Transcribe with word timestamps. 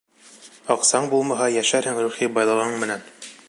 Аҡсаң 0.75 1.05
булмаһа, 1.11 1.51
йәшәрһең 1.57 2.03
рухи 2.07 2.33
байлығың 2.39 2.75
менән! 2.85 3.09